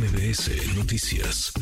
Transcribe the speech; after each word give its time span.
MBS 0.00 0.76
Noticias. 0.78 1.52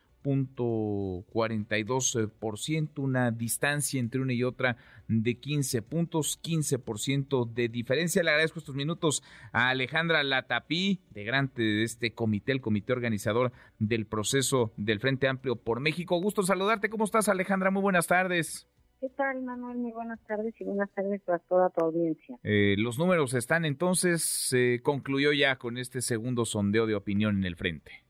ciento, 2.57 3.03
una 3.03 3.31
distancia 3.31 4.01
entre 4.01 4.21
una 4.21 4.33
y 4.33 4.43
otra 4.43 4.77
de 5.09 5.39
15 5.39 5.83
puntos, 5.83 6.41
15% 6.43 7.53
de 7.53 7.69
diferencia. 7.69 8.23
Le 8.23 8.31
agradezco 8.31 8.59
estos 8.59 8.75
minutos 8.75 9.23
a 9.53 9.69
Alejandra 9.69 10.23
Latapí, 10.23 11.01
integrante 11.09 11.63
de 11.63 11.85
este 11.85 12.13
comité, 12.13 12.53
el 12.53 12.61
comité 12.61 12.93
organizador 12.93 13.53
del 13.79 14.07
proceso 14.07 14.73
del 14.77 15.01
Frente 15.01 15.29
Amplio 15.29 15.57
por 15.57 15.81
México. 15.81 16.21
Gusto 16.21 16.43
saludarte. 16.43 16.91
¿Cómo 16.91 17.05
estás, 17.05 17.29
Alejandra? 17.29 17.71
Muy 17.71 17.83
buenas 17.83 18.07
tardes. 18.07 18.67
¿Qué 19.01 19.11
tal, 19.11 19.43
Manuel? 19.43 19.77
Muy 19.77 19.93
buenas 19.93 20.19
tardes 20.27 20.55
y 20.59 20.65
buenas 20.65 20.91
tardes 20.91 21.21
para 21.23 21.39
toda 21.41 21.69
tu 21.71 21.85
audiencia. 21.85 22.39
Eh, 22.43 22.77
los 22.79 22.99
números 22.99 23.35
están 23.35 23.67
entonces, 23.67 24.23
se 24.23 24.81
concluyó 24.83 25.33
ya 25.33 25.57
con 25.57 25.77
este 25.77 26.01
segundo 26.01 26.47
sondeo 26.47 26.87
de 26.87 26.95
opinión 26.95 27.37
en 27.37 27.45
el 27.45 27.57
frente. 27.57 28.06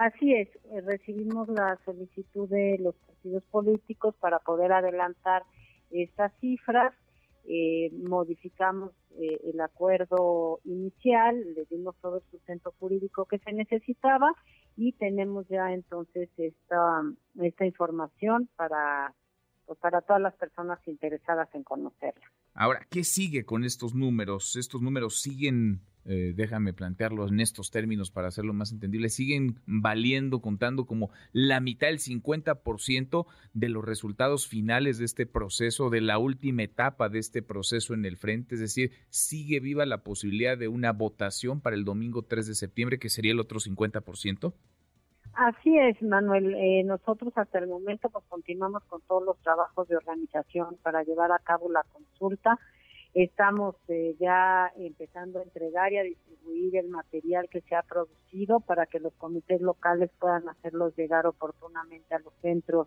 Así 0.00 0.32
es, 0.32 0.48
eh, 0.72 0.80
recibimos 0.80 1.46
la 1.50 1.78
solicitud 1.84 2.48
de 2.48 2.78
los 2.80 2.94
partidos 2.94 3.42
políticos 3.50 4.14
para 4.18 4.38
poder 4.38 4.72
adelantar 4.72 5.42
estas 5.90 6.32
cifras, 6.40 6.94
eh, 7.44 7.90
modificamos 8.08 8.92
eh, 9.18 9.38
el 9.44 9.60
acuerdo 9.60 10.60
inicial, 10.64 11.38
le 11.54 11.66
dimos 11.66 11.96
todo 12.00 12.16
el 12.16 12.22
sustento 12.30 12.72
jurídico 12.80 13.26
que 13.26 13.40
se 13.40 13.52
necesitaba 13.52 14.32
y 14.74 14.92
tenemos 14.92 15.46
ya 15.48 15.70
entonces 15.74 16.30
esta, 16.38 17.02
esta 17.38 17.66
información 17.66 18.48
para, 18.56 19.12
pues, 19.70 19.78
para 19.78 20.00
todas 20.00 20.20
las 20.20 20.34
personas 20.34 20.80
interesadas 20.88 21.48
en 21.54 21.62
conocerla. 21.62 22.26
Ahora, 22.54 22.84
¿qué 22.90 23.04
sigue 23.04 23.44
con 23.44 23.62
estos 23.62 23.94
números? 23.94 24.56
¿Estos 24.56 24.82
números 24.82 25.20
siguen 25.20 25.82
eh, 26.04 26.32
déjame 26.34 26.72
plantearlo 26.72 27.28
en 27.28 27.38
estos 27.38 27.70
términos 27.70 28.10
para 28.10 28.26
hacerlo 28.26 28.52
más 28.52 28.72
entendible, 28.72 29.10
siguen 29.10 29.60
valiendo, 29.66 30.40
contando 30.40 30.86
como 30.86 31.10
la 31.32 31.60
mitad, 31.60 31.88
el 31.88 32.00
50% 32.00 33.26
de 33.52 33.68
los 33.68 33.84
resultados 33.84 34.48
finales 34.48 34.98
de 34.98 35.04
este 35.04 35.26
proceso, 35.26 35.88
de 35.88 36.00
la 36.00 36.18
última 36.18 36.64
etapa 36.64 37.08
de 37.08 37.20
este 37.20 37.40
proceso 37.40 37.94
en 37.94 38.04
el 38.06 38.16
frente, 38.16 38.56
es 38.56 38.60
decir, 38.60 38.90
sigue 39.10 39.60
viva 39.60 39.86
la 39.86 40.02
posibilidad 40.02 40.58
de 40.58 40.66
una 40.66 40.90
votación 40.90 41.60
para 41.60 41.76
el 41.76 41.84
domingo 41.84 42.22
3 42.22 42.44
de 42.44 42.54
septiembre, 42.56 42.98
que 42.98 43.08
sería 43.08 43.30
el 43.30 43.38
otro 43.38 43.60
50%. 43.60 44.52
Así 45.34 45.78
es, 45.78 46.00
Manuel. 46.02 46.54
Eh, 46.54 46.82
nosotros 46.84 47.32
hasta 47.36 47.58
el 47.58 47.68
momento 47.68 48.10
pues 48.10 48.24
continuamos 48.28 48.82
con 48.84 49.00
todos 49.02 49.24
los 49.24 49.38
trabajos 49.38 49.88
de 49.88 49.96
organización 49.96 50.76
para 50.82 51.02
llevar 51.02 51.32
a 51.32 51.38
cabo 51.38 51.70
la 51.70 51.84
consulta 51.92 52.58
Estamos 53.14 53.74
eh, 53.88 54.14
ya 54.20 54.70
empezando 54.76 55.40
a 55.40 55.42
entregar 55.42 55.92
y 55.92 55.98
a 55.98 56.04
distribuir 56.04 56.76
el 56.76 56.88
material 56.90 57.48
que 57.48 57.60
se 57.62 57.74
ha 57.74 57.82
producido 57.82 58.60
para 58.60 58.86
que 58.86 59.00
los 59.00 59.12
comités 59.14 59.60
locales 59.60 60.10
puedan 60.20 60.48
hacerlos 60.48 60.94
llegar 60.96 61.26
oportunamente 61.26 62.14
a 62.14 62.20
los 62.20 62.32
centros 62.40 62.86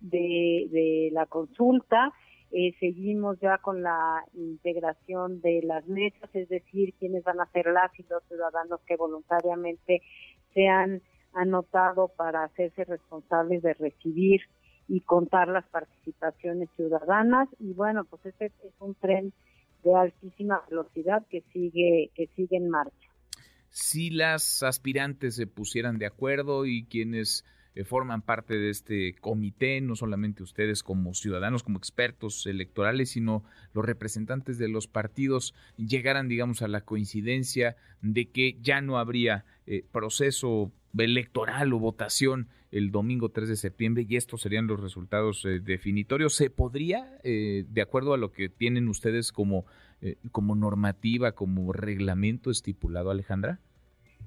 de, 0.00 1.10
la 1.12 1.26
consulta. 1.26 2.12
Eh, 2.52 2.72
seguimos 2.78 3.40
ya 3.40 3.58
con 3.58 3.82
la 3.82 4.24
integración 4.34 5.40
de 5.40 5.62
las 5.64 5.86
mesas, 5.88 6.30
es 6.34 6.48
decir, 6.48 6.94
quienes 6.94 7.24
van 7.24 7.40
a 7.40 7.50
ser 7.50 7.66
las 7.66 7.90
y 7.98 8.04
los 8.08 8.22
ciudadanos 8.28 8.80
que 8.86 8.96
voluntariamente 8.96 10.02
se 10.54 10.68
han 10.68 11.02
anotado 11.38 12.08
para 12.08 12.44
hacerse 12.44 12.84
responsables 12.84 13.62
de 13.62 13.74
recibir 13.74 14.42
y 14.88 15.00
contar 15.00 15.48
las 15.48 15.66
participaciones 15.66 16.68
ciudadanas. 16.76 17.48
Y 17.60 17.72
bueno, 17.74 18.04
pues 18.04 18.24
este 18.26 18.46
es 18.46 18.74
un 18.80 18.94
tren 18.94 19.32
de 19.84 19.94
altísima 19.94 20.62
velocidad 20.68 21.26
que 21.28 21.42
sigue, 21.52 22.10
que 22.14 22.28
sigue 22.34 22.56
en 22.56 22.70
marcha. 22.70 23.08
Si 23.70 24.10
las 24.10 24.62
aspirantes 24.62 25.36
se 25.36 25.46
pusieran 25.46 25.98
de 25.98 26.06
acuerdo 26.06 26.64
y 26.64 26.86
quienes 26.86 27.44
eh, 27.74 27.84
forman 27.84 28.22
parte 28.22 28.54
de 28.54 28.70
este 28.70 29.14
comité, 29.20 29.80
no 29.80 29.94
solamente 29.94 30.42
ustedes 30.42 30.82
como 30.82 31.14
ciudadanos, 31.14 31.62
como 31.62 31.78
expertos 31.78 32.46
electorales, 32.46 33.10
sino 33.10 33.44
los 33.72 33.84
representantes 33.84 34.58
de 34.58 34.68
los 34.68 34.88
partidos, 34.88 35.54
llegaran, 35.76 36.28
digamos, 36.28 36.62
a 36.62 36.68
la 36.68 36.80
coincidencia 36.80 37.76
de 38.00 38.30
que 38.30 38.58
ya 38.60 38.80
no 38.80 38.98
habría 38.98 39.44
eh, 39.70 39.84
proceso 39.92 40.72
electoral 40.96 41.72
o 41.72 41.78
votación 41.78 42.48
el 42.70 42.90
domingo 42.90 43.30
3 43.30 43.48
de 43.48 43.56
septiembre 43.56 44.06
y 44.08 44.16
estos 44.16 44.42
serían 44.42 44.66
los 44.66 44.80
resultados 44.80 45.44
eh, 45.44 45.60
definitorios. 45.60 46.34
¿Se 46.34 46.50
podría, 46.50 47.18
eh, 47.24 47.64
de 47.68 47.82
acuerdo 47.82 48.14
a 48.14 48.18
lo 48.18 48.32
que 48.32 48.48
tienen 48.48 48.88
ustedes 48.88 49.32
como, 49.32 49.64
eh, 50.02 50.16
como 50.32 50.54
normativa, 50.54 51.32
como 51.32 51.72
reglamento 51.72 52.50
estipulado, 52.50 53.10
Alejandra? 53.10 53.60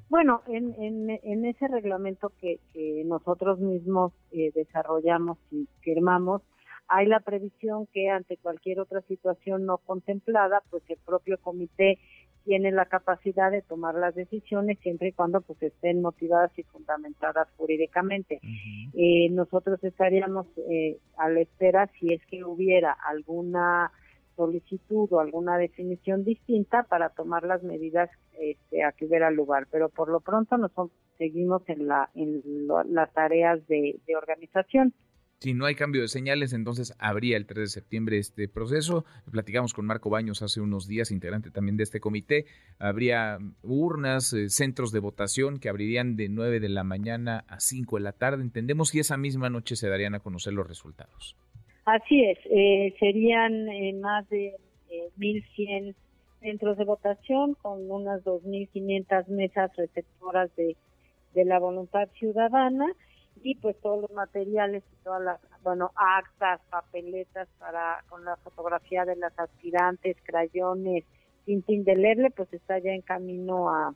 Bueno, 0.10 0.42
en, 0.48 0.76
en, 1.10 1.46
ese 1.46 1.70
reglamento 1.70 2.34
que, 2.42 2.60
que 2.74 3.04
nosotros 3.06 3.60
mismos 3.60 4.12
desarrollamos 4.54 5.38
y 5.52 5.70
firmamos, 5.80 6.42
hay 6.90 7.08
la 7.08 7.22
previsión 7.22 7.88
que 7.94 8.10
ante 8.10 8.36
cualquier 8.36 8.82
otra 8.82 9.00
situación 9.04 9.66
no 9.66 9.78
contemplada, 9.78 10.62
pues 10.70 10.84
el 10.90 10.98
propio 10.98 11.38
comité 11.38 11.98
tiene 12.44 12.72
la 12.72 12.86
capacidad 12.86 13.52
de 13.52 13.62
tomar 13.62 13.96
las 13.96 14.16
decisiones 14.16 14.80
siempre 14.80 15.10
y 15.10 15.12
cuando 15.14 15.42
pues 15.42 15.62
estén 15.62 16.02
motivadas 16.02 16.52
y 16.58 16.64
fundamentadas 16.64 17.48
jurídicamente. 17.58 18.40
eh, 18.94 19.30
nosotros 19.32 19.84
estaríamos 19.84 20.48
eh, 20.70 20.98
a 21.18 21.30
la 21.30 21.42
espera 21.42 21.90
si 22.00 22.14
es 22.14 22.26
que 22.26 22.44
hubiera 22.44 22.92
alguna 22.92 23.92
solicitud 24.36 25.08
o 25.12 25.20
alguna 25.20 25.58
definición 25.58 26.24
distinta 26.24 26.84
para 26.84 27.10
tomar 27.10 27.44
las 27.44 27.64
medidas 27.64 28.10
este, 28.40 28.84
a 28.84 28.92
que 28.92 29.06
hubiera 29.06 29.30
lugar. 29.30 29.68
Pero 29.72 29.90
por 29.90 30.10
lo 30.10 30.20
pronto 30.20 30.58
nosotros 30.58 30.92
seguimos 31.18 31.62
en, 31.68 31.88
la, 31.88 32.10
en 32.16 32.42
las 32.88 33.12
tareas 33.14 33.66
de 33.68 34.00
organización. 34.16 34.94
Si 35.42 35.56
no 35.56 35.66
hay 35.66 35.74
cambio 35.74 36.04
de 36.04 36.08
señales, 36.08 36.54
entonces 36.54 36.96
habría 37.00 37.36
el 37.36 37.48
3 37.48 37.62
de 37.62 37.68
septiembre 37.68 38.20
este 38.20 38.48
proceso. 38.48 39.06
Platicamos 39.32 39.74
con 39.74 39.88
Marco 39.88 40.12
Baños 40.12 40.44
hace 40.44 40.62
unos 40.62 40.88
días, 40.88 41.10
integrante 41.10 41.50
también 41.50 41.78
de 41.78 41.84
este 41.84 42.00
comité. 42.00 42.46
Habría 42.78 43.40
urnas, 43.64 44.34
eh, 44.34 44.50
centros 44.50 44.92
de 44.92 45.00
votación 45.00 45.60
que 45.60 45.68
abrirían 45.68 46.16
de 46.16 46.30
9 46.30 46.60
de 46.60 46.70
la 46.70 46.84
mañana 46.84 47.44
a 47.48 47.60
5 47.60 47.98
de 47.98 48.04
la 48.04 48.12
tarde. 48.12 48.44
Entendemos 48.44 48.94
y 48.94 49.00
esa 49.00 49.18
misma 49.18 49.50
noche 49.50 49.76
se 49.76 49.90
darían 49.90 50.14
a 50.14 50.20
conocer 50.20 50.54
los 50.54 50.68
resultados. 50.68 51.36
Así 51.86 52.24
es, 52.24 52.38
eh, 52.46 52.94
serían 53.00 53.68
eh, 53.70 53.94
más 54.00 54.30
de 54.30 54.54
1.100 55.18 55.96
centros 56.40 56.78
de 56.78 56.86
votación 56.86 57.56
con 57.56 57.90
unas 57.90 58.24
2.500 58.26 59.28
mesas 59.30 59.76
receptoras 59.76 60.52
de 60.56 61.46
la 61.46 61.58
voluntad 61.58 62.10
ciudadana 62.20 62.86
y 63.44 63.56
pues 63.56 63.80
todos 63.82 64.02
los 64.02 64.12
materiales 64.12 64.84
y 64.92 65.04
todas 65.04 65.22
las, 65.24 65.40
bueno, 65.64 65.92
actas, 65.96 66.62
papeletas 66.70 67.48
para 67.60 68.04
con 68.10 68.24
la 68.26 68.36
fotografía 68.38 69.06
de 69.06 69.16
las 69.16 69.38
aspirantes, 69.38 70.18
crayones, 70.24 71.06
tinta 71.46 71.72
indeleble, 71.72 72.32
pues 72.32 72.52
está 72.54 72.80
ya 72.80 72.92
en 72.92 73.02
camino 73.02 73.70
a, 73.70 73.96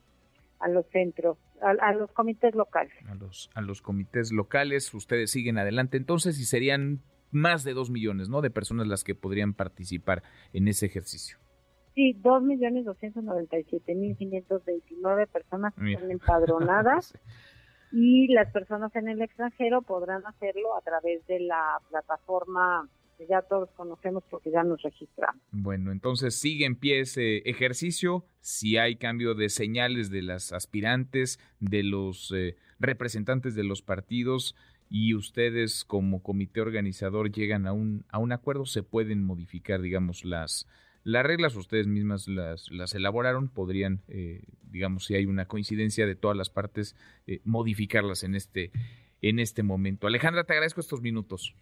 a 0.58 0.68
los 0.68 0.86
centros, 0.90 1.38
a, 1.60 1.92
los 1.92 2.10
comités 2.12 2.54
locales. 2.54 2.92
A 3.08 3.14
los, 3.14 3.50
a 3.54 3.60
los 3.60 3.82
comités 3.82 4.32
locales, 4.32 4.92
ustedes 4.94 5.30
siguen 5.30 5.58
adelante 5.58 5.96
entonces 5.96 6.40
y 6.40 6.44
serían 6.44 7.02
más 7.30 7.64
de 7.64 7.74
dos 7.74 7.90
millones, 7.90 8.28
¿no? 8.28 8.40
De 8.40 8.50
personas 8.50 8.86
las 8.86 9.04
que 9.04 9.14
podrían 9.14 9.54
participar 9.54 10.22
en 10.52 10.68
ese 10.68 10.86
ejercicio. 10.86 11.38
Sí, 11.94 12.14
dos 12.18 12.42
millones 12.42 12.84
doscientos 12.84 13.24
noventa 13.24 13.58
y 13.58 13.64
siete 13.64 13.94
mil 13.94 14.16
quinientos 14.16 14.64
veintinueve 14.64 15.26
personas 15.26 15.72
están 15.78 16.10
empadronadas. 16.10 17.14
y 17.92 18.28
las 18.32 18.50
personas 18.52 18.94
en 18.96 19.08
el 19.08 19.22
extranjero 19.22 19.82
podrán 19.82 20.24
hacerlo 20.26 20.76
a 20.76 20.80
través 20.80 21.26
de 21.26 21.40
la 21.40 21.78
plataforma 21.90 22.88
que 23.16 23.26
ya 23.26 23.42
todos 23.42 23.70
conocemos 23.70 24.24
porque 24.30 24.50
ya 24.50 24.62
nos 24.62 24.82
registramos. 24.82 25.40
Bueno, 25.50 25.90
entonces 25.90 26.38
sigue 26.38 26.66
en 26.66 26.76
pie 26.76 27.00
ese 27.00 27.38
ejercicio. 27.38 28.24
Si 28.40 28.76
hay 28.76 28.96
cambio 28.96 29.34
de 29.34 29.48
señales 29.48 30.10
de 30.10 30.22
las 30.22 30.52
aspirantes, 30.52 31.38
de 31.60 31.82
los 31.82 32.32
eh, 32.36 32.56
representantes 32.78 33.54
de 33.54 33.64
los 33.64 33.82
partidos 33.82 34.54
y 34.88 35.14
ustedes 35.14 35.84
como 35.84 36.22
comité 36.22 36.60
organizador 36.60 37.32
llegan 37.32 37.66
a 37.66 37.72
un, 37.72 38.04
a 38.08 38.18
un 38.18 38.32
acuerdo, 38.32 38.66
se 38.66 38.82
pueden 38.82 39.24
modificar, 39.24 39.80
digamos, 39.80 40.24
las, 40.24 40.68
las 41.06 41.24
reglas 41.24 41.54
ustedes 41.54 41.86
mismas 41.86 42.26
las, 42.26 42.68
las 42.72 42.92
elaboraron, 42.96 43.48
podrían, 43.48 44.00
eh, 44.08 44.42
digamos, 44.62 45.04
si 45.04 45.14
hay 45.14 45.26
una 45.26 45.46
coincidencia 45.46 46.04
de 46.04 46.16
todas 46.16 46.36
las 46.36 46.50
partes, 46.50 46.96
eh, 47.28 47.40
modificarlas 47.44 48.24
en 48.24 48.34
este, 48.34 48.72
en 49.22 49.38
este 49.38 49.62
momento. 49.62 50.08
Alejandra, 50.08 50.42
te 50.42 50.54
agradezco 50.54 50.80
estos 50.80 51.02
minutos. 51.02 51.54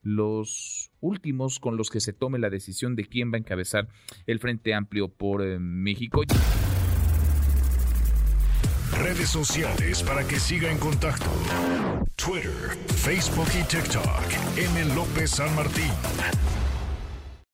los 0.02 0.92
últimos 1.00 1.60
con 1.60 1.78
los 1.78 1.90
que 1.90 2.02
se 2.02 2.12
tome 2.12 2.38
la 2.40 2.50
decisión 2.50 2.96
de 2.96 3.06
quién 3.06 3.32
va 3.32 3.38
a 3.38 3.40
encabezar 3.40 3.88
el 4.28 4.40
Frente 4.40 4.74
Amplio 4.74 5.08
por 5.08 5.42
eh, 5.42 5.60
México. 5.60 6.24
Redes 9.00 9.30
sociales 9.30 10.04
para 10.04 10.28
que 10.28 10.40
siga 10.40 10.70
en 10.70 10.78
contacto: 10.78 11.32
Twitter, 12.16 12.78
Facebook 12.88 13.48
y 13.60 13.64
TikTok. 13.64 14.58
M. 14.58 14.94
López 14.94 15.32
San 15.32 15.56
Martín. 15.56 15.92